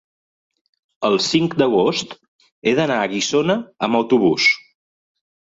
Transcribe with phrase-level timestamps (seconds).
[1.09, 2.15] el cinc d'agost
[2.65, 3.59] he d'anar a Guissona
[3.89, 4.51] amb autobús.